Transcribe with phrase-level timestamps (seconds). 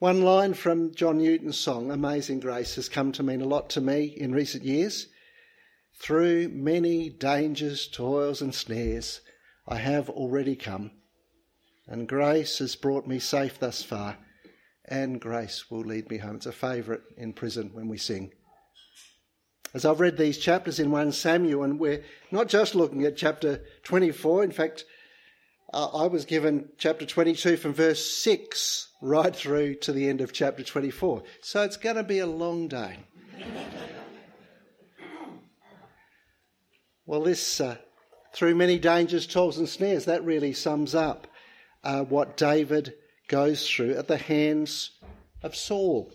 [0.00, 3.80] One line from John Newton's song, Amazing Grace, has come to mean a lot to
[3.80, 5.08] me in recent years.
[6.00, 9.22] Through many dangers, toils, and snares,
[9.66, 10.92] I have already come,
[11.88, 14.18] and grace has brought me safe thus far,
[14.84, 16.36] and grace will lead me home.
[16.36, 18.30] It's a favourite in prison when we sing.
[19.74, 23.64] As I've read these chapters in 1 Samuel, and we're not just looking at chapter
[23.82, 24.84] 24, in fact,
[25.72, 30.32] uh, I was given chapter 22 from verse 6 right through to the end of
[30.32, 31.22] chapter 24.
[31.42, 32.98] So it's going to be a long day.
[37.06, 37.76] well, this, uh,
[38.32, 41.26] through many dangers, toils, and snares, that really sums up
[41.84, 42.94] uh, what David
[43.28, 44.92] goes through at the hands
[45.42, 46.10] of Saul.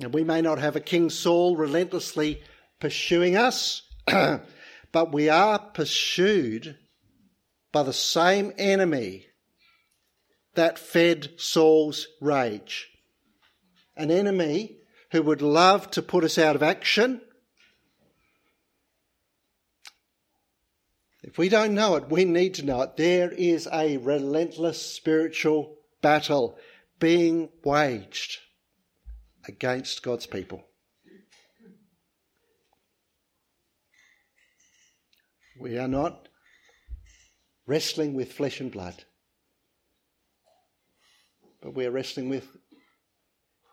[0.00, 2.42] And we may not have a King Saul relentlessly
[2.78, 6.76] pursuing us, but we are pursued
[7.72, 9.26] by the same enemy
[10.54, 12.88] that fed Saul's rage.
[13.96, 14.76] An enemy
[15.12, 17.20] who would love to put us out of action.
[21.22, 22.96] If we don't know it, we need to know it.
[22.96, 26.58] There is a relentless spiritual battle
[26.98, 28.38] being waged
[29.46, 30.64] against God's people.
[35.58, 36.29] We are not
[37.66, 39.04] wrestling with flesh and blood.
[41.60, 42.48] But we're wrestling with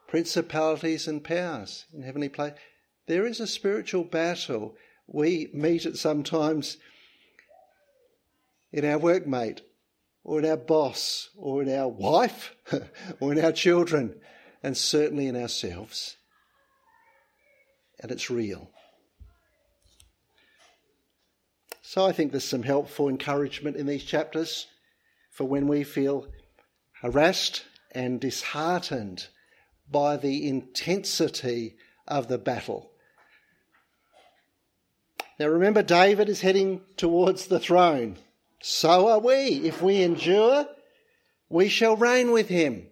[0.08, 2.54] principalities and powers in heavenly place.
[3.08, 4.76] There is a spiritual battle.
[5.08, 6.78] We meet it sometimes
[8.72, 9.62] in our workmate,
[10.24, 12.54] or in our boss, or in our wife,
[13.20, 14.20] or in our children,
[14.62, 16.18] and certainly in ourselves.
[18.00, 18.70] And it's real.
[21.90, 24.68] So I think there's some helpful encouragement in these chapters
[25.32, 26.28] for when we feel
[27.02, 29.28] harassed and disheartened
[29.90, 32.92] by the intensity of the battle.
[35.40, 38.18] Now remember, David is heading towards the throne.
[38.62, 39.66] So are we.
[39.66, 40.68] If we endure,
[41.48, 42.88] we shall reign with him.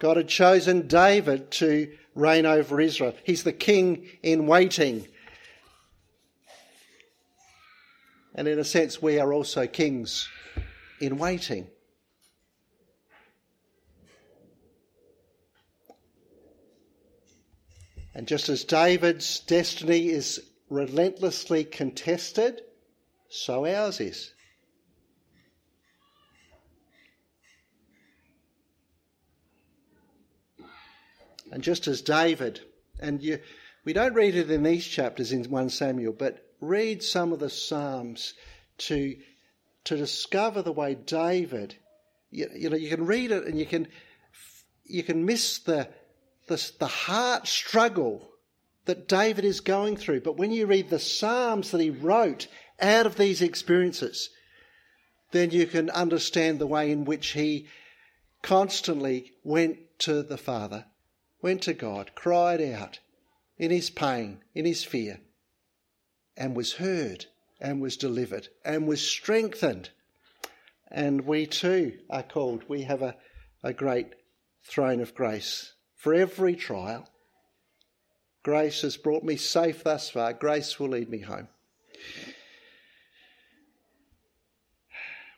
[0.00, 3.14] God had chosen David to reign over Israel.
[3.22, 5.06] He's the king in waiting.
[8.34, 10.28] And in a sense, we are also kings
[11.00, 11.68] in waiting.
[18.14, 22.62] And just as David's destiny is relentlessly contested,
[23.28, 24.32] so ours is.
[31.50, 32.60] And just as David,
[32.98, 33.38] and you,
[33.84, 37.50] we don't read it in these chapters in 1 Samuel, but read some of the
[37.50, 38.34] Psalms
[38.78, 39.16] to,
[39.84, 41.76] to discover the way David,
[42.30, 43.88] you, you know, you can read it and you can,
[44.84, 45.88] you can miss the,
[46.46, 48.30] the, the heart struggle
[48.86, 50.20] that David is going through.
[50.20, 52.48] But when you read the Psalms that he wrote
[52.80, 54.30] out of these experiences,
[55.30, 57.66] then you can understand the way in which he
[58.42, 60.84] constantly went to the Father,
[61.40, 63.00] went to God, cried out
[63.58, 65.20] in his pain, in his fear,
[66.36, 67.26] and was heard
[67.60, 69.90] and was delivered and was strengthened.
[70.90, 72.64] And we too are called.
[72.68, 73.16] We have a,
[73.62, 74.08] a great
[74.62, 75.72] throne of grace.
[75.96, 77.08] For every trial,
[78.42, 80.32] grace has brought me safe thus far.
[80.32, 81.48] Grace will lead me home.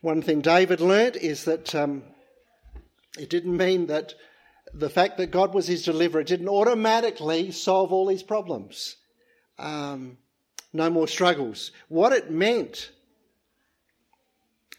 [0.00, 2.02] One thing David learnt is that um,
[3.18, 4.14] it didn't mean that
[4.74, 8.96] the fact that God was his deliverer didn't automatically solve all his problems.
[9.58, 10.18] Um,
[10.76, 11.72] no more struggles.
[11.88, 12.90] What it meant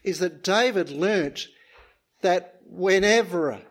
[0.03, 1.47] is that David learnt
[2.21, 3.61] that whenever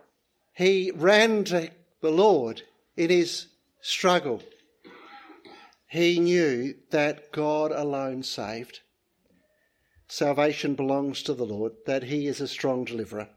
[0.55, 1.71] he ran to
[2.01, 2.63] the Lord
[2.97, 3.47] in his
[3.81, 4.43] struggle,
[5.87, 8.81] he knew that God alone saved.
[10.09, 13.29] Salvation belongs to the Lord, that he is a strong deliverer.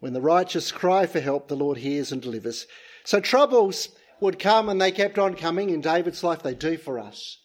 [0.00, 2.66] When the righteous cry for help, the Lord hears and delivers.
[3.04, 3.88] So troubles
[4.20, 6.42] would come and they kept on coming in David's life.
[6.42, 7.38] They do for us.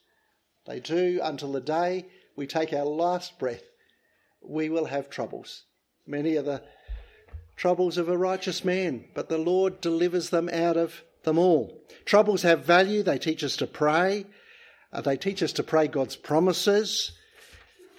[0.65, 2.06] They do until the day
[2.36, 3.63] we take our last breath.
[4.42, 5.63] We will have troubles.
[6.06, 6.63] Many are the
[7.56, 11.81] troubles of a righteous man, but the Lord delivers them out of them all.
[12.06, 13.04] Troubles have value.
[13.04, 14.25] They teach us to pray.
[14.92, 17.12] Uh, they teach us to pray God's promises.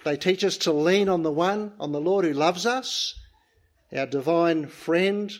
[0.03, 3.15] They teach us to lean on the one, on the Lord who loves us,
[3.91, 5.33] our divine friend,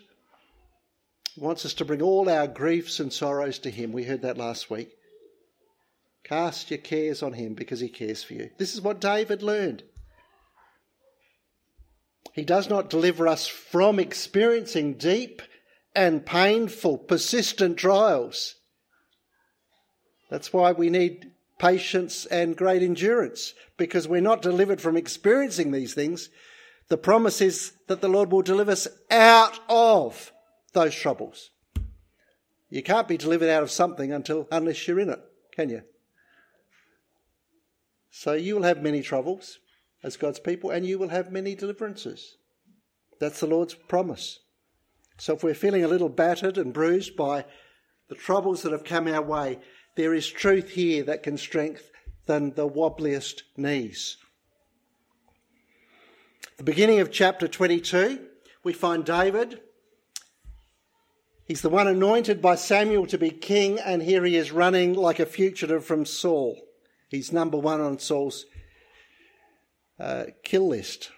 [1.37, 3.91] wants us to bring all our griefs and sorrows to Him.
[3.91, 4.89] We heard that last week.
[6.25, 8.49] Cast your cares on him because he cares for you.
[8.57, 9.83] This is what David learned.
[12.33, 15.43] He does not deliver us from experiencing deep
[15.95, 18.55] and painful, persistent trials.
[20.31, 25.93] That's why we need patience and great endurance, because we're not delivered from experiencing these
[25.93, 26.29] things.
[26.89, 30.33] The promise is that the Lord will deliver us out of
[30.73, 31.51] those troubles.
[32.69, 35.19] You can't be delivered out of something until unless you're in it,
[35.55, 35.83] can you?
[38.17, 39.59] So you will have many troubles
[40.01, 42.37] as God's people, and you will have many deliverances.
[43.19, 44.39] That's the Lord's promise.
[45.17, 47.43] So if we're feeling a little battered and bruised by
[48.07, 49.59] the troubles that have come our way,
[49.97, 54.15] there is truth here that can strengthen the wobbliest knees.
[56.55, 58.27] The beginning of chapter 22,
[58.63, 59.59] we find David.
[61.43, 65.19] He's the one anointed by Samuel to be king, and here he is running like
[65.19, 66.61] a fugitive from Saul.
[67.09, 68.45] He's number one on Saul's
[69.99, 71.11] uh, kill list.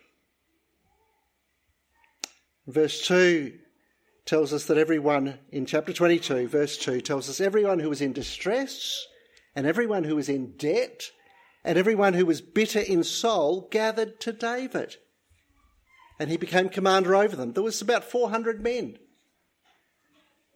[2.68, 3.54] Verse 2
[4.26, 8.12] tells us that everyone, in chapter 22, verse 2, tells us everyone who was in
[8.12, 9.06] distress
[9.56, 11.10] and everyone who was in debt
[11.64, 14.98] and everyone who was bitter in soul gathered to David.
[16.20, 17.54] And he became commander over them.
[17.54, 18.98] There was about 400 men.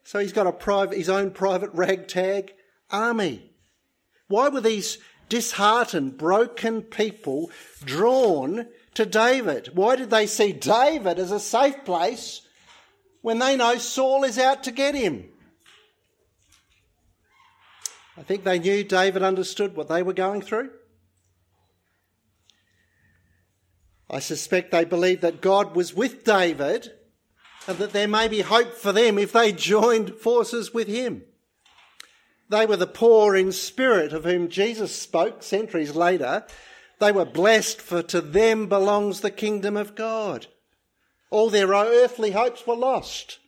[0.03, 2.53] So he's got a private, his own private ragtag
[2.89, 3.51] army.
[4.27, 4.97] Why were these
[5.31, 7.49] disheartened, broken people
[7.85, 9.69] drawn to David?
[9.73, 12.41] Why did they see David as a safe place
[13.21, 15.29] when they know Saul is out to get him?
[18.17, 20.69] I think they knew David understood what they were going through.
[24.09, 26.91] I suspect they believed that God was with David
[27.67, 31.23] and that there may be hope for them if they joined forces with him.
[32.51, 36.45] They were the poor in spirit of whom Jesus spoke centuries later.
[36.99, 40.47] They were blessed, for to them belongs the kingdom of God.
[41.29, 43.39] All their earthly hopes were lost.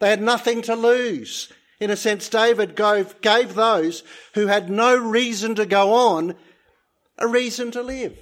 [0.00, 1.52] They had nothing to lose.
[1.78, 4.02] In a sense, David gave those
[4.34, 6.34] who had no reason to go on
[7.18, 8.18] a reason to live.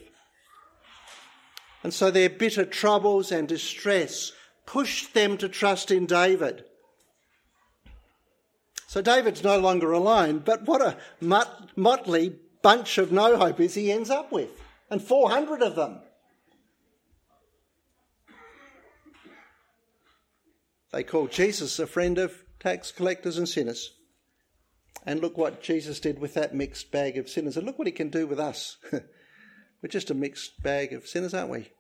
[1.83, 4.33] And so their bitter troubles and distress
[4.67, 6.65] pushed them to trust in David.
[8.91, 13.93] So David's no longer alone, but what a mot- motley bunch of no hopers he
[13.93, 14.51] ends up with,
[14.91, 16.01] and 400 of them.
[20.93, 23.95] They call Jesus a friend of tax collectors and sinners.
[25.07, 27.57] And look what Jesus did with that mixed bag of sinners.
[27.57, 28.77] And look what he can do with us.
[28.93, 31.71] We're just a mixed bag of sinners, aren't we?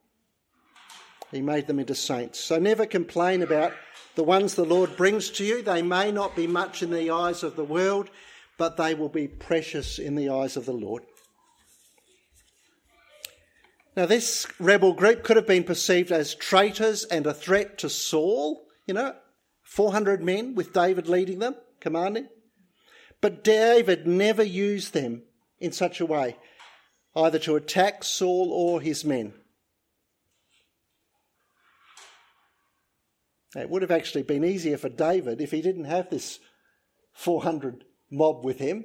[1.30, 2.40] He made them into saints.
[2.40, 3.72] So never complain about
[4.16, 5.62] the ones the Lord brings to you.
[5.62, 8.10] They may not be much in the eyes of the world,
[8.58, 11.04] but they will be precious in the eyes of the Lord.
[13.96, 18.66] Now, this rebel group could have been perceived as traitors and a threat to Saul,
[18.86, 19.14] you know,
[19.62, 22.28] 400 men with David leading them, commanding.
[23.20, 25.22] But David never used them
[25.58, 26.36] in such a way,
[27.14, 29.34] either to attack Saul or his men.
[33.56, 36.38] It would have actually been easier for David if he didn't have this
[37.12, 38.84] 400 mob with him.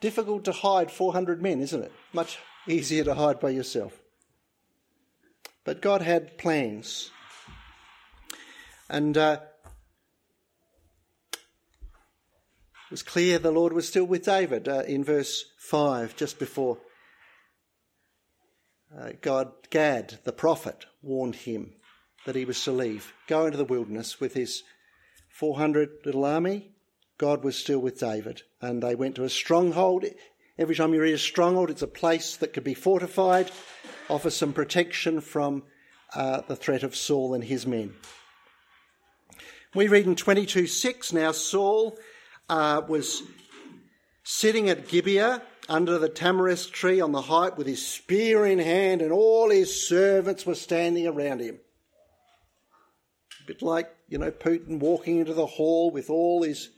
[0.00, 1.92] Difficult to hide 400 men, isn't it?
[2.14, 4.00] Much easier to hide by yourself.
[5.64, 7.10] But God had plans.
[8.88, 9.40] And uh,
[11.34, 16.78] it was clear the Lord was still with David uh, in verse 5, just before
[18.98, 21.74] uh, God, Gad, the prophet, warned him
[22.26, 24.62] that he was to leave, go into the wilderness with his
[25.28, 26.70] 400 little army.
[27.18, 30.04] God was still with David, and they went to a stronghold.
[30.58, 33.50] Every time you read a stronghold, it's a place that could be fortified,
[34.08, 35.62] offer some protection from
[36.14, 37.94] uh, the threat of Saul and his men.
[39.74, 41.96] We read in 22 6 now Saul
[42.48, 43.22] uh, was
[44.24, 49.00] sitting at Gibeah under the tamarisk tree on the height with his spear in hand,
[49.00, 51.60] and all his servants were standing around him
[53.50, 56.70] bit like, you know, Putin walking into the hall with all his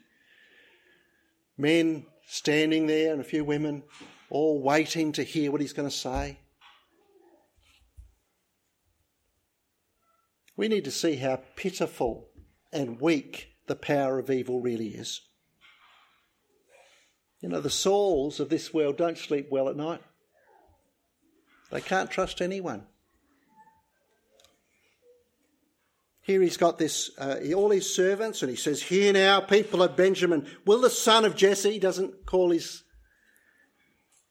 [1.58, 3.82] men standing there and a few women
[4.30, 6.38] all waiting to hear what he's going to say.
[10.56, 12.28] We need to see how pitiful
[12.72, 15.20] and weak the power of evil really is.
[17.42, 20.00] You know, the souls of this world don't sleep well at night.
[21.70, 22.86] They can't trust anyone.
[26.22, 29.96] Here he's got this, uh, all his servants, and he says, Hear now, people of
[29.96, 32.84] Benjamin, will the son of Jesse, he doesn't call his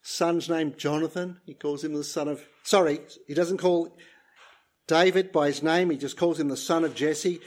[0.01, 3.97] son's name Jonathan, he calls him the son of, sorry, he doesn't call
[4.87, 7.41] David by his name, he just calls him the son of Jesse.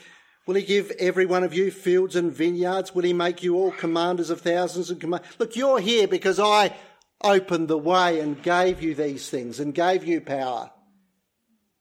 [0.47, 2.95] Will he give every one of you fields and vineyards?
[2.95, 5.25] Will he make you all commanders of thousands and command?
[5.39, 6.77] Look, you're here because I
[7.23, 10.71] opened the way and gave you these things and gave you power.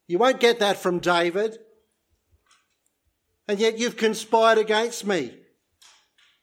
[0.08, 1.58] You won't get that from David.
[3.48, 5.34] And yet you've conspired against me.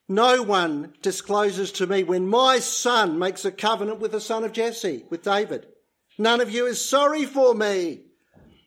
[0.09, 4.53] No one discloses to me when my son makes a covenant with the son of
[4.53, 5.67] Jesse, with David.
[6.19, 8.01] None of you is sorry for me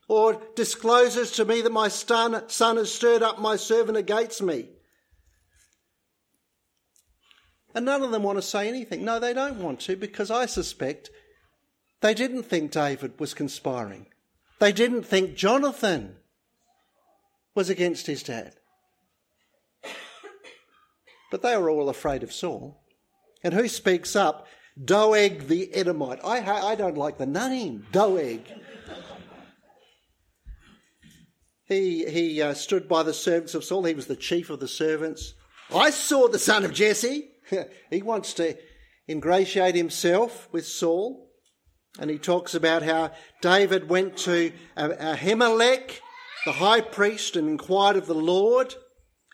[0.08, 4.70] or discloses to me that my son, has stirred up my servant against me.
[7.76, 9.04] And none of them want to say anything.
[9.04, 11.10] No, they don't want to because I suspect
[12.02, 14.08] they didn't think David was conspiring.
[14.60, 16.18] They didn't think Jonathan
[17.56, 18.56] was against his dad.
[21.32, 22.84] But they were all afraid of Saul.
[23.44, 24.48] And who speaks up?
[24.82, 26.20] Doeg the Edomite.
[26.24, 28.42] I, I don't like the name, Doeg.
[31.66, 33.84] He, he uh, stood by the servants of Saul.
[33.86, 35.34] He was the chief of the servants.
[35.74, 37.30] I saw the son of Jesse.
[37.90, 38.56] he wants to
[39.08, 41.32] ingratiate himself with Saul.
[42.00, 46.00] And he talks about how David went to Ahimelech,
[46.46, 48.76] the high priest, and inquired of the Lord.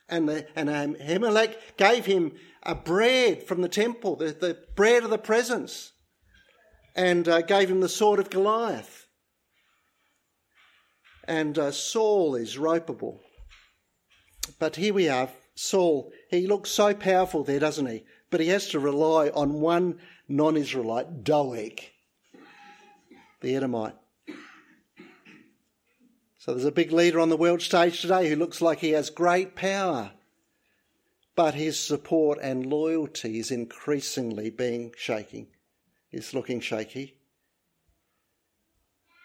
[0.08, 5.10] And, the, and Ahimelech gave him a bread from the temple, the, the bread of
[5.10, 5.92] the presence,
[6.96, 9.08] and uh, gave him the sword of Goliath.
[11.28, 13.20] And uh, Saul is ropeable.
[14.58, 16.12] But here we are, Saul.
[16.32, 18.04] He looks so powerful there, doesn't he?
[18.32, 21.82] But he has to rely on one non Israelite, Doeg,
[23.42, 23.99] the Edomite.
[26.40, 29.12] So there's a big leader on the world stage today who looks like he has
[29.12, 30.12] great power
[31.40, 35.48] but his support and loyalty is increasingly being shaking.
[36.10, 37.16] He's looking shaky.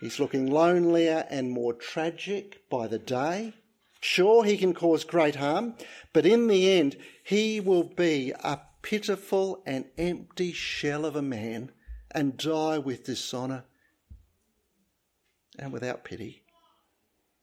[0.00, 3.54] He's looking lonelier and more tragic by the day.
[4.00, 5.74] Sure, he can cause great harm,
[6.12, 11.72] but in the end, he will be a pitiful and empty shell of a man
[12.12, 13.64] and die with dishonour
[15.58, 16.43] and without pity.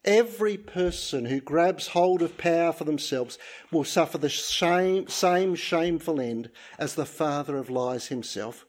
[0.03, 3.37] Every person who grabs hold of power for themselves
[3.71, 8.65] will suffer the shame, same shameful end as the father of lies himself.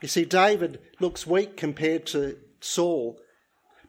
[0.00, 3.20] You see, David looks weak compared to Saul,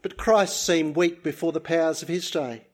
[0.02, 2.68] but Christ seemed weak before the powers of his day.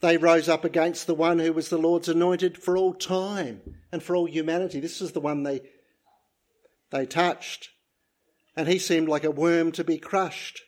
[0.00, 3.60] They rose up against the one who was the Lord's anointed for all time
[3.92, 4.80] and for all humanity.
[4.80, 5.62] This is the one they,
[6.90, 7.70] they touched
[8.56, 10.62] and he seemed like a worm to be crushed.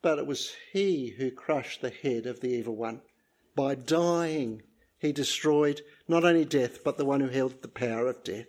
[0.00, 3.02] But it was he who crushed the head of the evil one.
[3.56, 4.62] By dying,
[4.98, 8.46] he destroyed not only death, but the one who held the power of death.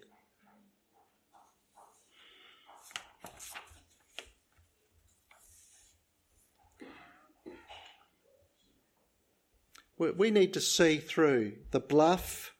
[9.97, 12.51] We need to see through the bluff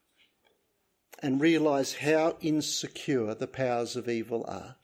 [1.19, 4.77] and realise how insecure the powers of evil are.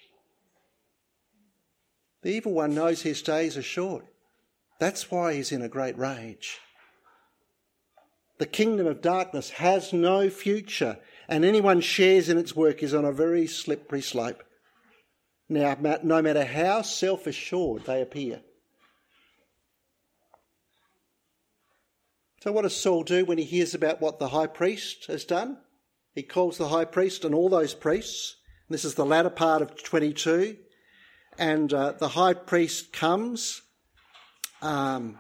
[2.21, 4.05] The evil one knows his days are short.
[4.79, 6.59] That's why he's in a great rage.
[8.39, 13.05] The kingdom of darkness has no future, and anyone shares in its work is on
[13.05, 14.43] a very slippery slope.
[15.49, 18.41] Now, no matter how self assured they appear.
[22.41, 25.57] So, what does Saul do when he hears about what the high priest has done?
[26.13, 28.38] He calls the high priest and all those priests.
[28.69, 30.57] This is the latter part of 22
[31.39, 33.62] and uh, the high priest comes.
[34.62, 35.19] Um,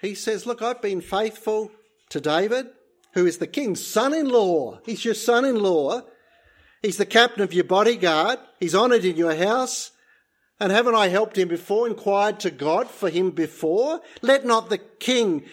[0.00, 1.72] he says, Look, I've been faithful
[2.10, 2.68] to David,
[3.14, 4.78] who is the king's son in law.
[4.84, 6.02] He's your son in law.
[6.82, 8.38] He's the captain of your bodyguard.
[8.60, 9.90] He's honoured in your house.
[10.58, 14.00] And haven't I helped him before, inquired to God for him before?
[14.20, 15.44] Let not the king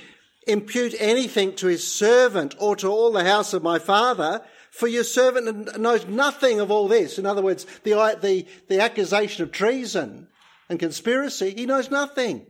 [0.45, 4.41] impute anything to his servant or to all the house of my father.
[4.77, 7.17] For your servant knows nothing of all this.
[7.17, 10.27] In other words, the, the, the accusation of treason
[10.69, 12.45] and conspiracy, he knows nothing.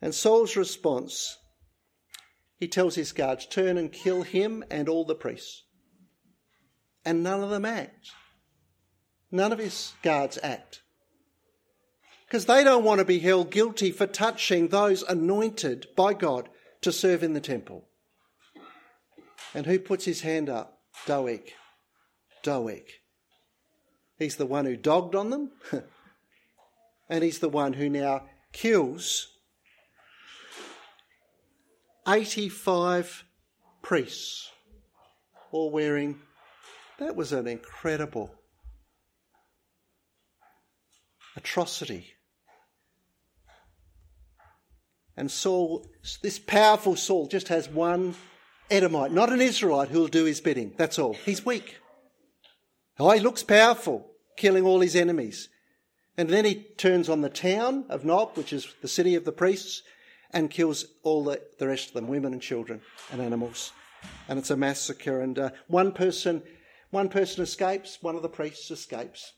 [0.00, 1.36] And Saul's response,
[2.60, 5.64] he tells his guards, turn and kill him and all the priests.
[7.04, 8.12] And none of them act.
[9.32, 10.82] None of his guards act.
[12.28, 16.48] Because they don't want to be held guilty for touching those anointed by God
[16.82, 17.88] to serve in the temple.
[19.52, 20.78] And who puts his hand up?
[21.06, 21.52] Doeg.
[22.42, 22.84] Doeg.
[24.18, 25.50] He's the one who dogged on them,
[27.08, 29.28] and he's the one who now kills
[32.06, 33.24] 85
[33.82, 34.50] priests,
[35.50, 36.20] all wearing.
[36.98, 38.34] That was an incredible
[41.36, 42.14] atrocity.
[45.16, 45.86] And Saul,
[46.22, 48.14] this powerful Saul, just has one
[48.70, 50.72] Edomite, not an Israelite, who'll do his bidding.
[50.76, 51.14] That's all.
[51.14, 51.78] He's weak.
[52.98, 55.48] Oh, he looks powerful, killing all his enemies.
[56.16, 59.32] And then he turns on the town of Nob, which is the city of the
[59.32, 59.82] priests,
[60.30, 63.72] and kills all the, the rest of them, women and children and animals.
[64.28, 65.20] And it's a massacre.
[65.20, 66.42] And uh, one person,
[66.90, 67.98] one person escapes.
[68.02, 69.32] One of the priests escapes,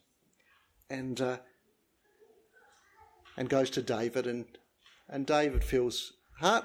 [0.88, 1.38] and uh,
[3.36, 4.26] and goes to David.
[4.26, 4.46] And
[5.08, 6.64] and David feels heart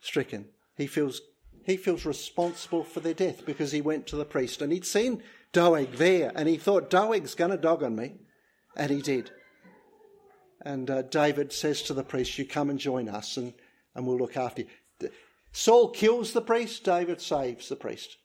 [0.00, 0.46] stricken.
[0.76, 1.20] He feels
[1.66, 5.20] he feels responsible for their death because he went to the priest and he'd seen
[5.52, 8.14] Doeg there, and he thought Doeg's going to dog on me,
[8.76, 9.30] and he did.
[10.62, 13.52] And uh, David says to the priest, You come and join us, and,
[13.94, 15.10] and we'll look after you.
[15.52, 18.16] Saul kills the priest, David saves the priest.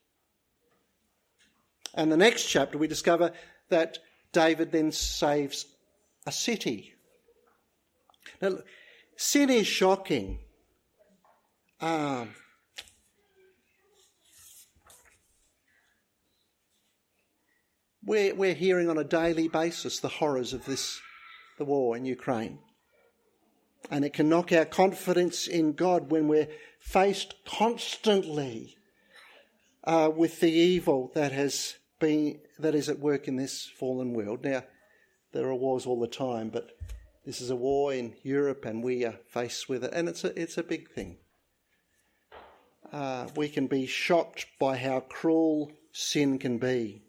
[1.93, 3.31] And the next chapter, we discover
[3.69, 3.97] that
[4.33, 5.65] David then saves
[6.27, 6.93] a city.
[8.41, 8.57] Now,
[9.15, 10.39] sin is shocking.
[11.79, 12.35] Um,
[18.05, 20.99] we're, we're hearing on a daily basis the horrors of this
[21.57, 22.59] the war in Ukraine.
[23.89, 26.47] And it can knock our confidence in God when we're
[26.79, 28.77] faced constantly
[29.83, 34.43] uh, with the evil that has been that is at work in this fallen world.
[34.43, 34.63] Now,
[35.33, 36.71] there are wars all the time, but
[37.25, 40.39] this is a war in Europe, and we are faced with it, and it's a
[40.39, 41.17] it's a big thing.
[42.91, 47.03] Uh, we can be shocked by how cruel sin can be.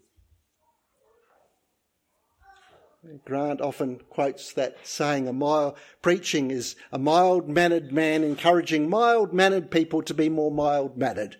[3.25, 9.33] Grant often quotes that saying, a mild, preaching is a mild mannered man encouraging mild
[9.33, 11.35] mannered people to be more mild mannered.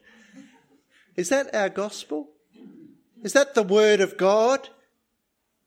[1.15, 2.29] Is that our gospel?
[3.23, 4.67] Is that the word of God?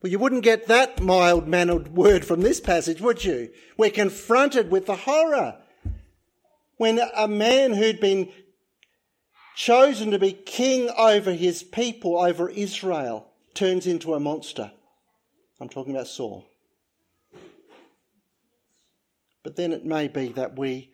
[0.02, 3.50] Well, you wouldn't get that mild mannered word from this passage, would you?
[3.78, 5.56] We're confronted with the horror
[6.76, 8.30] when a man who'd been
[9.54, 14.72] chosen to be king over his people, over Israel, turns into a monster.
[15.60, 16.46] I'm talking about Saul.
[19.42, 20.90] But then it may be that we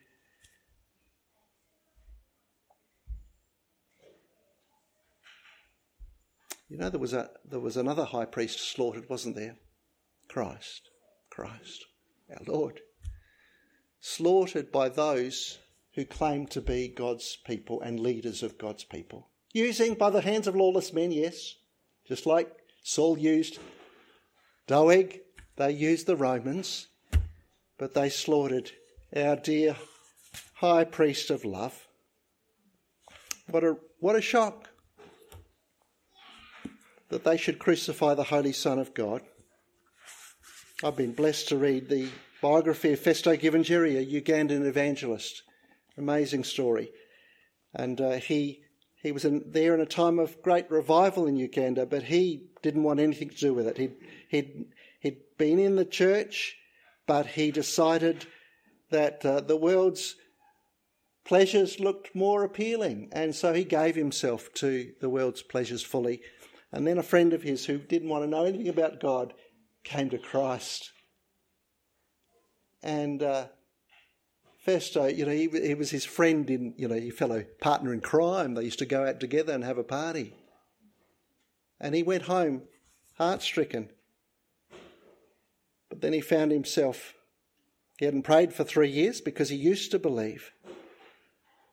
[6.68, 9.56] You know, there was, a, there was another high priest slaughtered, wasn't there?
[10.26, 10.88] Christ.
[11.28, 11.84] Christ,
[12.30, 12.80] our Lord.
[14.00, 15.58] Slaughtered by those
[15.94, 19.28] who claim to be God's people and leaders of God's people.
[19.52, 21.56] Using by the hands of lawless men, yes,
[22.06, 22.50] just like
[22.82, 23.58] Saul used
[24.66, 25.20] Doeg,
[25.56, 26.88] they used the Romans,
[27.78, 28.70] but they slaughtered
[29.14, 29.76] our dear
[30.54, 31.88] high priest of love.
[33.50, 34.68] What a, what a shock
[37.08, 39.22] that they should crucify the Holy Son of God.
[40.84, 42.08] I've been blessed to read the
[42.40, 45.42] biography of Festo Kivengere, a Ugandan evangelist.
[45.98, 46.90] Amazing story.
[47.74, 48.62] And uh, he,
[49.02, 52.84] he was in, there in a time of great revival in Uganda, but he didn't
[52.84, 53.76] want anything to do with it.
[53.76, 53.96] He'd,
[54.28, 54.64] he'd,
[55.00, 56.56] he'd been in the church,
[57.06, 58.26] but he decided
[58.90, 60.14] that uh, the world's
[61.24, 66.22] pleasures looked more appealing, and so he gave himself to the world's pleasures fully.
[66.70, 69.34] And then a friend of his who didn't want to know anything about God
[69.82, 70.90] came to Christ.
[72.82, 73.46] And uh,
[74.66, 77.92] Festo, uh, you know, he, he was his friend in, you know, your fellow partner
[77.92, 78.54] in crime.
[78.54, 80.34] They used to go out together and have a party.
[81.80, 82.62] And he went home
[83.14, 83.88] heart stricken.
[85.88, 87.14] But then he found himself,
[87.98, 90.52] he hadn't prayed for three years because he used to believe.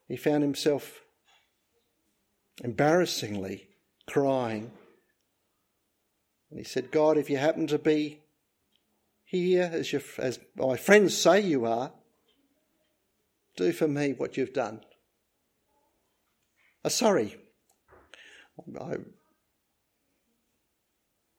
[0.08, 1.04] He found himself
[2.64, 3.68] embarrassingly
[4.08, 4.72] crying.
[6.50, 8.22] And he said, God, if you happen to be
[9.24, 11.92] here as, as my friends say you are,
[13.60, 14.80] do for me what you've done.
[16.84, 17.36] Uh, sorry,
[18.80, 18.96] I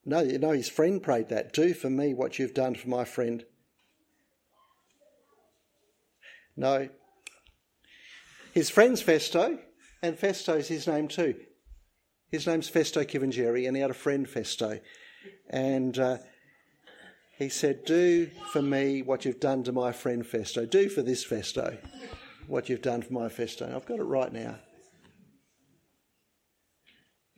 [0.04, 1.52] no, you know, his friend prayed that.
[1.52, 3.44] Do for me what you've done for my friend.
[6.56, 6.88] No.
[8.52, 9.58] His friend's Festo,
[10.02, 11.34] and Festo's his name too.
[12.30, 14.80] His name's Festo Kivengere, and he had a friend, Festo.
[15.48, 16.18] And uh,
[17.40, 20.68] he said, Do for me what you've done to my friend Festo.
[20.68, 21.78] Do for this Festo
[22.46, 23.74] what you've done for my Festo.
[23.74, 24.56] I've got it right now.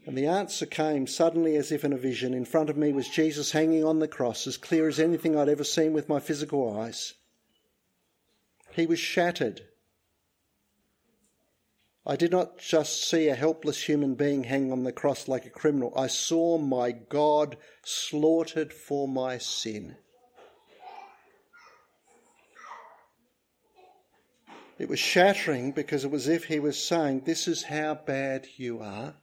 [0.05, 2.35] And the answer came suddenly as if in a vision.
[2.35, 5.49] In front of me was Jesus hanging on the cross, as clear as anything I'd
[5.49, 7.15] ever seen with my physical eyes.
[8.73, 9.61] He was shattered.
[12.05, 15.51] I did not just see a helpless human being hang on the cross like a
[15.51, 15.93] criminal.
[15.97, 19.97] I saw my God slaughtered for my sin.
[24.79, 28.49] It was shattering because it was as if he was saying, This is how bad
[28.57, 29.15] you are.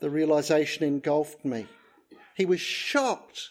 [0.00, 1.66] The realization engulfed me.
[2.34, 3.50] He was shocked,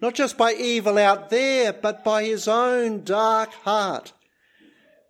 [0.00, 4.12] not just by evil out there, but by his own dark heart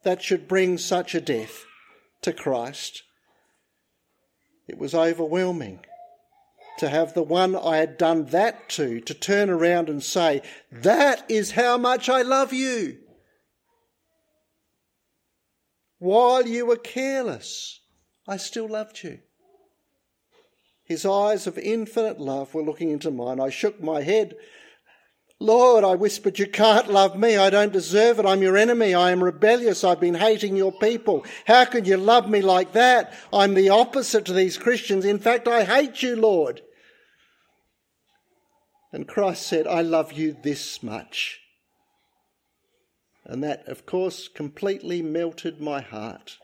[0.04, 1.64] that should bring such a death
[2.22, 3.02] to Christ.
[4.66, 5.80] It was overwhelming
[6.78, 11.24] to have the one I had done that to, to turn around and say, That
[11.28, 12.98] is how much I love you.
[15.98, 17.80] While you were careless,
[18.26, 19.20] I still loved you.
[20.84, 23.40] His eyes of infinite love were looking into mine.
[23.40, 24.34] I shook my head.
[25.44, 27.36] Lord, I whispered, you can't love me.
[27.36, 28.26] I don't deserve it.
[28.26, 28.94] I'm your enemy.
[28.94, 29.84] I am rebellious.
[29.84, 31.24] I've been hating your people.
[31.46, 33.12] How could you love me like that?
[33.32, 35.04] I'm the opposite to these Christians.
[35.04, 36.62] In fact, I hate you, Lord.
[38.92, 41.40] And Christ said, I love you this much.
[43.24, 46.38] And that, of course, completely melted my heart.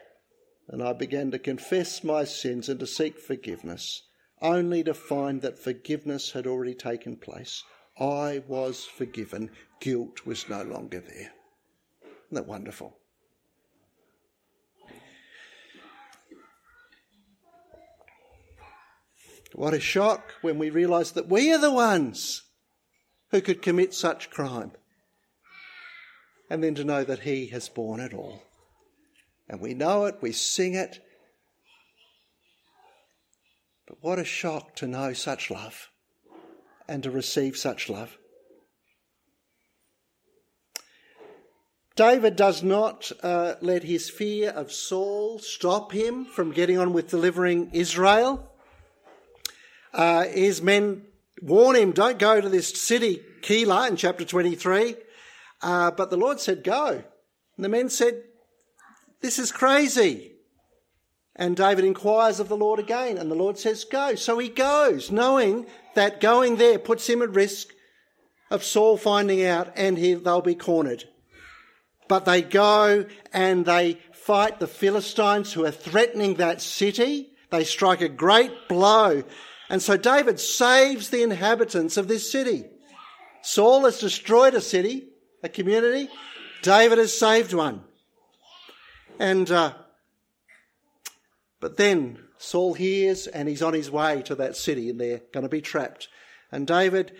[0.68, 4.02] And I began to confess my sins and to seek forgiveness
[4.42, 7.62] only to find that forgiveness had already taken place.
[8.00, 9.50] I was forgiven.
[9.80, 11.32] Guilt was no longer there.
[12.02, 12.96] Isn't that wonderful?
[19.54, 22.42] What a shock when we realise that we are the ones
[23.30, 24.72] who could commit such crime.
[26.48, 28.44] And then to know that He has borne it all.
[29.48, 31.00] And we know it, we sing it,
[33.86, 35.90] but what a shock to know such love
[36.90, 38.18] and to receive such love.
[41.94, 47.08] David does not uh, let his fear of Saul stop him from getting on with
[47.08, 48.50] delivering Israel.
[49.94, 51.02] Uh, his men
[51.40, 54.96] warn him, don't go to this city, Keilah, in chapter 23.
[55.62, 57.04] Uh, but the Lord said, go.
[57.56, 58.22] And the men said,
[59.20, 60.32] this is crazy.
[61.40, 64.14] And David inquires of the Lord again, and the Lord says, Go.
[64.14, 67.68] So he goes, knowing that going there puts him at risk
[68.50, 71.04] of Saul finding out and he, they'll be cornered.
[72.08, 77.30] But they go and they fight the Philistines who are threatening that city.
[77.48, 79.22] They strike a great blow.
[79.70, 82.64] And so David saves the inhabitants of this city.
[83.40, 85.08] Saul has destroyed a city,
[85.42, 86.10] a community.
[86.60, 87.82] David has saved one.
[89.18, 89.72] And uh,
[91.60, 95.42] but then Saul hears and he's on his way to that city and they're going
[95.42, 96.08] to be trapped.
[96.50, 97.12] And David,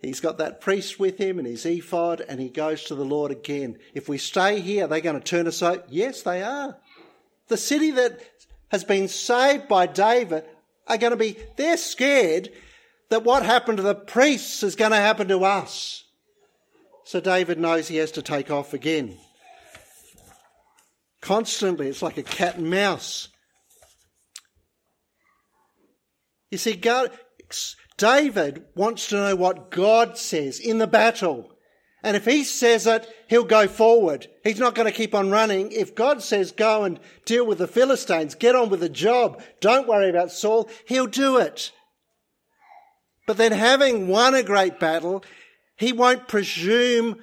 [0.00, 3.32] he's got that priest with him and his ephod and he goes to the Lord
[3.32, 3.78] again.
[3.92, 5.86] If we stay here, are they going to turn us out?
[5.88, 6.76] Yes, they are.
[7.48, 8.20] The city that
[8.68, 10.44] has been saved by David
[10.86, 12.50] are going to be, they're scared
[13.08, 16.04] that what happened to the priests is going to happen to us.
[17.04, 19.18] So David knows he has to take off again.
[21.20, 23.28] Constantly, it's like a cat and mouse.
[26.52, 27.10] You see, God,
[27.96, 31.50] David wants to know what God says in the battle.
[32.04, 34.26] And if he says it, he'll go forward.
[34.44, 35.72] He's not going to keep on running.
[35.72, 39.88] If God says go and deal with the Philistines, get on with the job, don't
[39.88, 41.72] worry about Saul, he'll do it.
[43.26, 45.24] But then having won a great battle,
[45.76, 47.16] he won't presume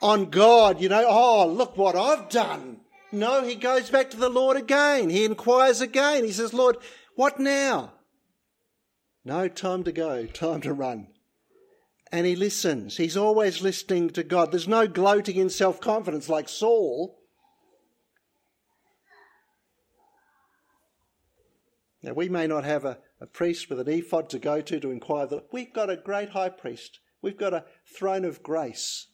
[0.00, 2.80] on God, you know, oh, look what I've done.
[3.12, 5.10] No, he goes back to the Lord again.
[5.10, 6.24] He inquires again.
[6.24, 6.78] He says, Lord,
[7.14, 7.93] what now?
[9.24, 11.08] No time to go, time to run.
[12.12, 12.98] And he listens.
[12.98, 14.52] He's always listening to God.
[14.52, 17.18] There's no gloating in self confidence like Saul.
[22.02, 24.90] Now, we may not have a, a priest with an ephod to go to to
[24.90, 27.00] inquire that we've got a great high priest.
[27.22, 29.06] We've got a throne of grace.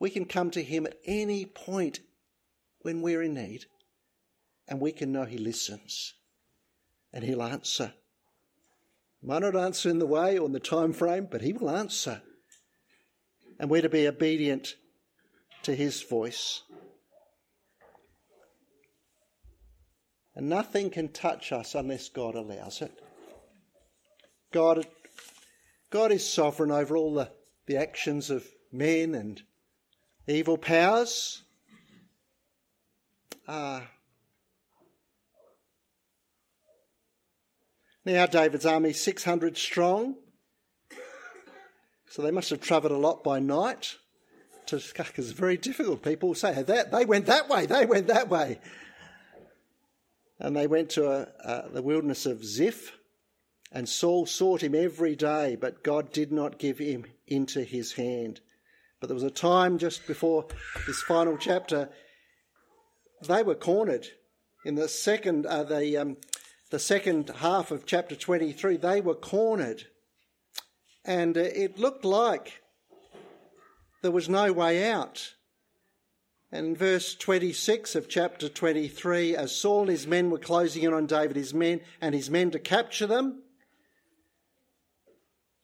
[0.00, 2.00] We can come to him at any point
[2.80, 3.66] when we're in need,
[4.66, 6.14] and we can know he listens
[7.12, 7.94] and he'll answer.
[9.22, 12.22] Might not answer in the way or in the time frame, but he will answer.
[13.58, 14.76] And we're to be obedient
[15.62, 16.62] to his voice.
[20.34, 22.92] And nothing can touch us unless God allows it.
[24.52, 24.86] God,
[25.90, 27.30] God is sovereign over all the,
[27.66, 29.42] the actions of men and
[30.28, 31.42] evil powers.
[33.48, 33.80] Uh,
[38.06, 40.14] Now, David's army 600 strong.
[42.08, 43.96] So they must have travelled a lot by night.
[44.66, 46.04] To, it's very difficult.
[46.04, 48.60] People say that they went that way, they went that way.
[50.38, 52.96] And they went to a, a, the wilderness of Ziph,
[53.72, 58.40] and Saul sought him every day, but God did not give him into his hand.
[59.00, 60.46] But there was a time just before
[60.86, 61.88] this final chapter,
[63.26, 64.06] they were cornered
[64.64, 66.16] in the second, uh, the, um,
[66.70, 68.76] the second half of chapter 23.
[68.76, 69.84] They were cornered.
[71.04, 72.62] And uh, it looked like
[74.02, 75.34] there was no way out.
[76.50, 80.92] And in verse 26 of chapter 23, as Saul and his men were closing in
[80.92, 83.42] on David, his men and his men to capture them,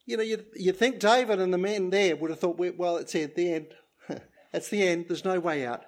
[0.05, 3.15] you know, you you think David and the men there would have thought, well, it's
[3.15, 3.67] at the end.
[4.53, 5.05] it's the end.
[5.07, 5.85] There's no way out.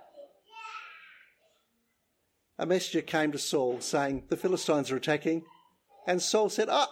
[2.57, 5.43] A messenger came to Saul saying, the Philistines are attacking.
[6.07, 6.89] And Saul said, ah,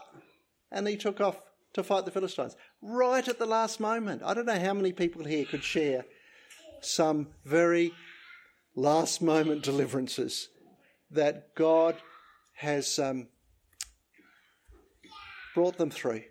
[0.71, 1.37] and he took off
[1.73, 2.55] to fight the Philistines.
[2.81, 4.21] Right at the last moment.
[4.23, 6.05] I don't know how many people here could share
[6.81, 7.93] some very
[8.75, 10.49] last moment deliverances
[11.11, 11.95] that God
[12.55, 13.27] has um,
[15.53, 16.23] brought them through.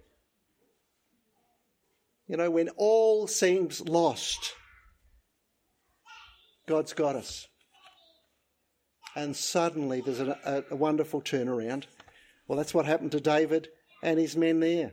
[2.26, 4.54] You know, when all seems lost,
[6.66, 7.46] God's got us.
[9.14, 11.84] And suddenly there's a, a, a wonderful turnaround.
[12.48, 13.68] Well, that's what happened to David
[14.02, 14.92] and his men there.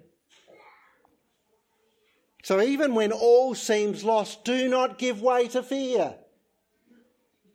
[2.43, 6.15] So even when all seems lost, do not give way to fear.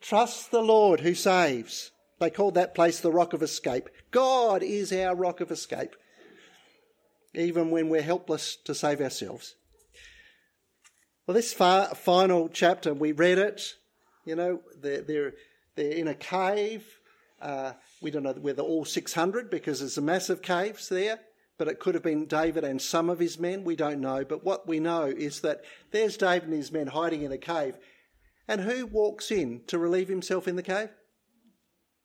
[0.00, 1.90] Trust the Lord who saves.
[2.18, 3.88] They called that place the rock of escape.
[4.10, 5.96] God is our rock of escape,
[7.34, 9.54] even when we're helpless to save ourselves.
[11.26, 13.74] Well, this far, final chapter, we read it.
[14.26, 15.32] You know, they're,
[15.76, 16.86] they're in a cave.
[17.40, 21.20] Uh, we don't know whether all 600 because there's a massive caves there,
[21.58, 23.64] but it could have been David and some of his men.
[23.64, 24.24] We don't know.
[24.24, 27.76] But what we know is that there's David and his men hiding in a cave.
[28.46, 30.90] And who walks in to relieve himself in the cave?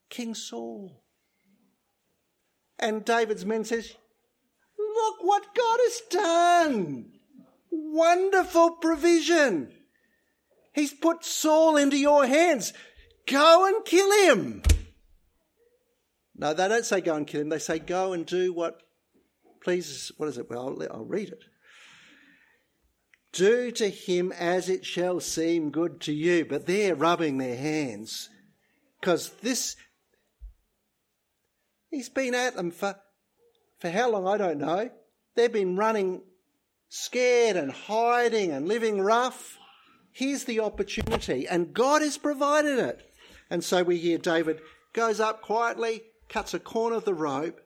[0.10, 1.04] King Saul.
[2.80, 3.94] And David's men says,
[4.78, 7.12] look what God has done.
[7.72, 9.74] Wonderful provision.
[10.74, 12.74] He's put Saul into your hands.
[13.30, 14.64] Go and kill him.
[16.36, 17.50] No, they don't say go and kill him.
[17.50, 18.82] They say go and do what
[19.62, 20.12] pleases.
[20.18, 20.50] What is it?
[20.50, 21.44] Well, I'll, I'll read it.
[23.32, 26.46] Do to him as it shall seem good to you.
[26.46, 28.30] But they're rubbing their hands
[29.00, 29.76] because this,
[31.90, 32.96] he's been at them for,
[33.80, 34.28] for how long?
[34.28, 34.90] I don't know.
[35.36, 36.22] They've been running
[36.88, 39.58] scared and hiding and living rough.
[40.12, 43.09] Here's the opportunity, and God has provided it.
[43.50, 44.62] And so we hear David
[44.94, 47.62] goes up quietly, cuts a corner of the rope,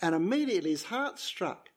[0.00, 1.70] and immediately his heart struck.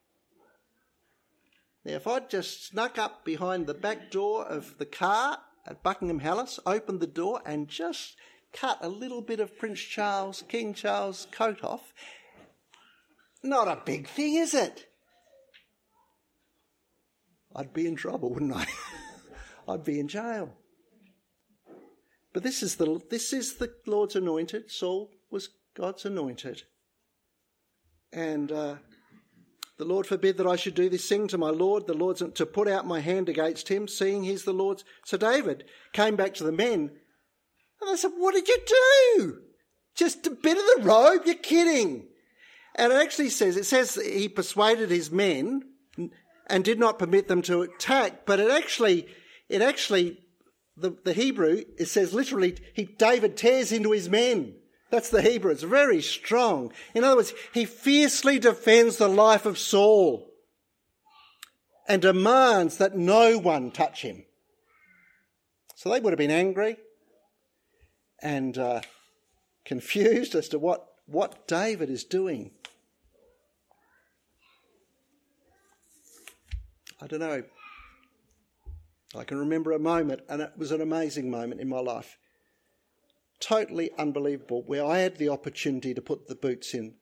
[1.83, 6.19] Now, if I'd just snuck up behind the back door of the car at Buckingham
[6.19, 8.15] Palace, opened the door, and just
[8.53, 11.93] cut a little bit of Prince Charles, King Charles' coat off,
[13.43, 14.87] not a big thing, is it?
[17.55, 18.67] I'd be in trouble, wouldn't I?
[19.67, 20.53] I'd be in jail.
[22.33, 24.71] But this is the this is the Lord's anointed.
[24.71, 26.63] Saul was God's anointed,
[28.13, 28.75] and uh,
[29.77, 31.87] the Lord forbid that I should do this thing to my Lord.
[31.87, 34.85] The Lord's to put out my hand against him, seeing he's the Lord's.
[35.05, 36.91] So David came back to the men,
[37.81, 38.57] and they said, "What did you
[39.17, 39.41] do?
[39.95, 41.23] Just a bit of the robe?
[41.25, 42.07] You're kidding!"
[42.75, 45.63] And it actually says it says he persuaded his men
[46.47, 49.07] and did not permit them to attack, but it actually
[49.49, 50.19] it actually
[50.77, 54.55] the, the Hebrew, it says literally, he, David tears into his men.
[54.89, 55.51] That's the Hebrew.
[55.51, 56.73] It's very strong.
[56.93, 60.29] In other words, he fiercely defends the life of Saul
[61.87, 64.25] and demands that no one touch him.
[65.75, 66.77] So they would have been angry
[68.21, 68.81] and uh,
[69.65, 72.51] confused as to what, what David is doing.
[77.01, 77.43] I don't know.
[79.13, 82.17] I can remember a moment, and it was an amazing moment in my life.
[83.39, 86.95] Totally unbelievable, where I had the opportunity to put the boots in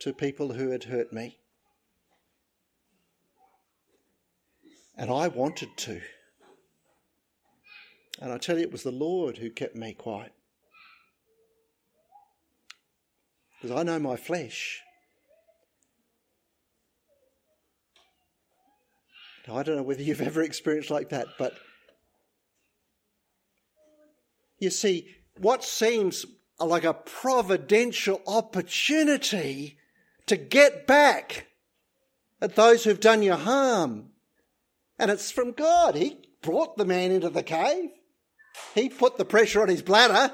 [0.00, 1.38] to people who had hurt me.
[4.96, 6.00] And I wanted to.
[8.20, 10.32] And I tell you, it was the Lord who kept me quiet.
[13.60, 14.83] Because I know my flesh.
[19.46, 21.54] Now, I don't know whether you've ever experienced like that, but
[24.58, 26.24] you see, what seems
[26.58, 29.78] like a providential opportunity
[30.26, 31.48] to get back
[32.40, 34.10] at those who've done you harm.
[34.98, 35.96] And it's from God.
[35.96, 37.90] He brought the man into the cave.
[38.74, 40.32] He put the pressure on his bladder.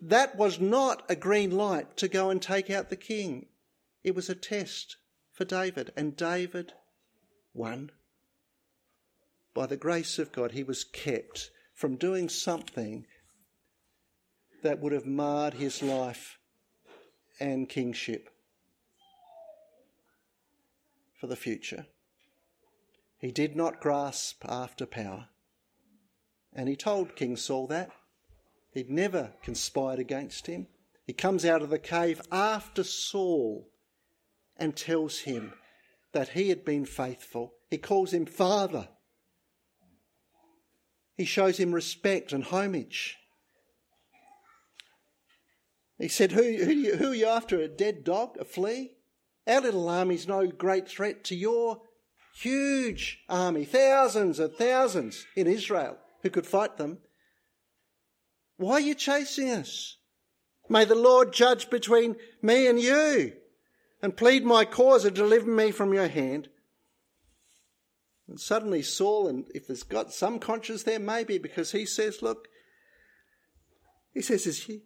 [0.00, 3.46] That was not a green light to go and take out the king.
[4.02, 4.96] It was a test
[5.34, 6.72] for David, and David
[7.52, 7.90] won.
[9.52, 13.04] By the grace of God, he was kept from doing something
[14.62, 16.38] that would have marred his life
[17.40, 18.30] and kingship
[21.20, 21.86] for the future.
[23.18, 25.28] He did not grasp after power.
[26.52, 27.90] And he told King Saul that.
[28.70, 30.68] He'd never conspired against him.
[31.06, 33.68] He comes out of the cave after Saul
[34.56, 35.52] and tells him
[36.12, 37.54] that he had been faithful.
[37.70, 38.88] He calls him father.
[41.16, 43.16] He shows him respect and homage.
[45.98, 47.60] He said, Who, who, who are you after?
[47.60, 48.36] A dead dog?
[48.38, 48.92] A flea?
[49.46, 51.82] Our little army's no great threat to your
[52.34, 56.98] huge army, thousands and thousands in Israel who could fight them.
[58.56, 59.96] Why are you chasing us?
[60.68, 63.34] May the Lord judge between me and you
[64.04, 66.50] and plead my cause and deliver me from your hand.
[68.28, 72.48] And suddenly Saul, and if there's got some conscience there, maybe because he says, look,
[74.12, 74.82] he says, is, he,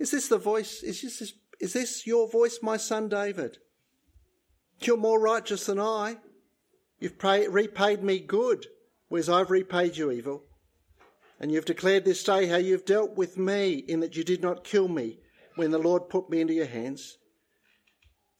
[0.00, 3.58] is this the voice, is this, is this your voice, my son David?
[4.80, 6.16] You're more righteous than I.
[6.98, 8.66] You've pay, repaid me good,
[9.10, 10.42] whereas I've repaid you evil.
[11.38, 14.64] And you've declared this day how you've dealt with me in that you did not
[14.64, 15.20] kill me
[15.54, 17.18] when the Lord put me into your hands.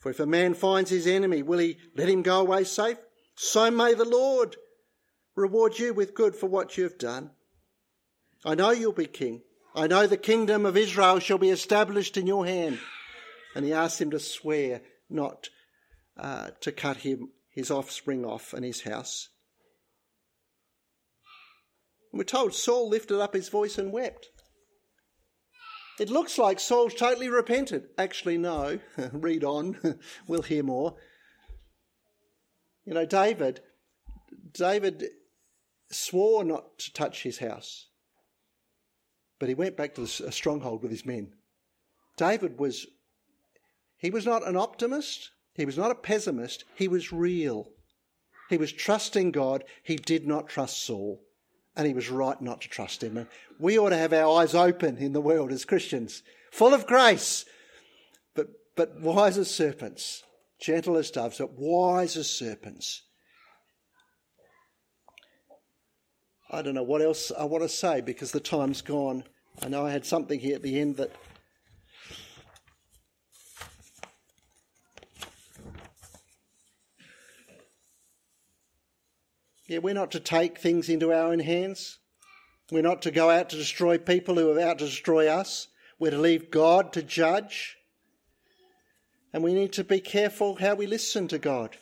[0.03, 2.99] For if a man finds his enemy, will he let him go away safe?
[3.37, 4.57] So may the Lord
[5.37, 7.31] reward you with good for what you have done.
[8.45, 9.43] I know you'll be king.
[9.77, 12.81] I know the kingdom of Israel shall be established in your hand.
[13.55, 15.51] And he asked him to swear not
[16.17, 19.29] uh, to cut him his offspring off and his house.
[22.11, 24.31] And we're told Saul lifted up his voice and wept.
[25.99, 27.89] It looks like Saul totally repented.
[27.99, 28.79] Actually, no.
[29.13, 29.99] Read on.
[30.27, 30.97] we'll hear more.
[32.85, 33.61] You know, David,
[34.53, 35.05] David
[35.91, 37.89] swore not to touch his house,
[39.39, 41.35] but he went back to a stronghold with his men.
[42.17, 42.87] David was,
[43.99, 47.69] he was not an optimist, he was not a pessimist, he was real.
[48.51, 51.23] He was trusting God, he did not trust Saul
[51.77, 53.17] and he was right not to trust him.
[53.17, 53.27] And
[53.59, 57.45] we ought to have our eyes open in the world as Christians, full of grace,
[58.35, 60.23] but, but wise as serpents,
[60.61, 63.03] gentle as doves, but wise as serpents.
[66.51, 69.25] I don't know what else I want to say because the time's gone.
[69.63, 71.13] I know I had something here at the end that
[79.73, 81.99] Yeah, we're not to take things into our own hands.
[82.71, 85.69] We're not to go out to destroy people who are out to destroy us.
[85.99, 87.79] We're to leave God to judge.
[89.33, 91.79] And we need to be careful how we listen to God.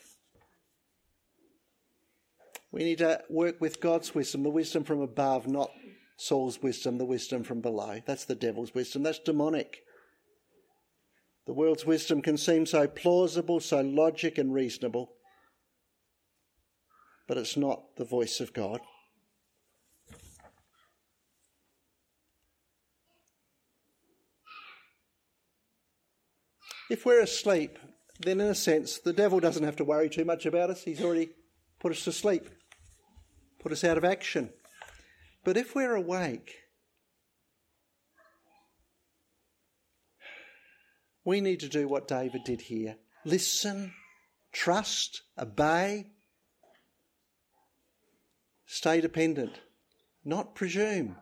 [2.71, 5.73] We need to work with God's wisdom, the wisdom from above, not
[6.17, 8.01] Saul's wisdom, the wisdom from below.
[8.07, 9.03] That's the devil's wisdom.
[9.03, 9.83] That's demonic.
[11.49, 15.11] The world's wisdom can seem so plausible, so logic and reasonable
[17.31, 18.81] but it's not the voice of God.
[26.91, 27.79] If we're asleep,
[28.19, 30.83] then in a sense, the devil doesn't have to worry too much about us.
[30.83, 31.29] He's already
[31.79, 32.51] put us to sleep,
[33.61, 34.51] put us out of action.
[35.45, 36.57] But if we're awake,
[41.25, 43.93] we need to do what David did here listen,
[44.51, 46.07] trust, obey,
[48.73, 49.59] Stay dependent,
[50.25, 51.17] not presume,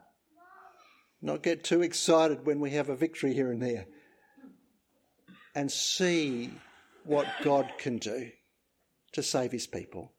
[1.23, 3.87] not get too excited when we have a victory here and there,
[5.55, 6.51] and see
[7.05, 8.31] what God can do
[9.13, 10.13] to save his people.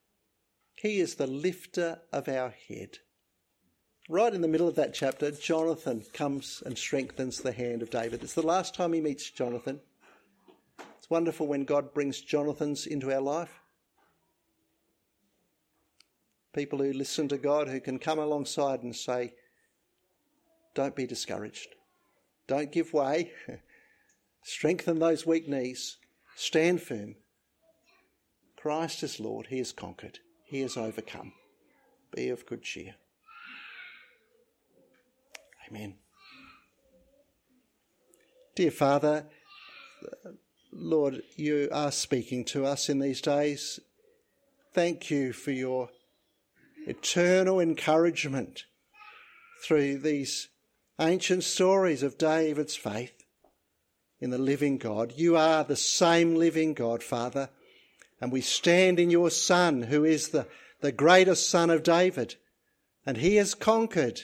[0.74, 2.98] He is the lifter of our head.
[4.10, 8.23] Right in the middle of that chapter, Jonathan comes and strengthens the hand of David.
[8.23, 9.82] It's the last time he meets Jonathan.
[10.98, 13.58] It's wonderful when God brings Jonathans into our life
[16.60, 19.33] people who listen to God who can come alongside and say,
[20.75, 21.69] Don't be discouraged.
[22.47, 23.31] Don't give way.
[24.43, 25.95] Strengthen those weak knees.
[26.35, 27.15] Stand firm.
[28.57, 29.47] Christ is Lord.
[29.47, 30.19] He has conquered.
[30.43, 31.31] He has overcome.
[32.13, 32.95] Be of good cheer.
[35.69, 35.95] Amen.
[38.53, 39.27] Dear Father,
[40.73, 43.79] Lord, you are speaking to us in these days.
[44.73, 45.89] Thank you for your
[46.90, 48.65] eternal encouragement
[49.63, 50.50] through these
[51.00, 53.13] ancient stories of David's faith
[54.19, 55.13] in the living God.
[55.15, 57.50] You are the same living God, Father,
[58.19, 60.48] and we stand in your Son, who is the,
[60.81, 62.35] the greatest Son of David,
[63.06, 64.21] and he has conquered.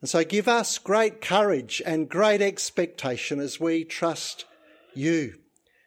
[0.00, 4.44] And so give us great courage and great expectation as we trust
[4.94, 5.38] you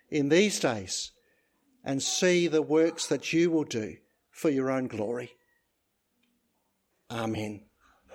[0.10, 1.12] in these days
[1.84, 3.98] and see the works that you will do
[4.38, 5.32] for your own glory.
[7.10, 7.62] Amen.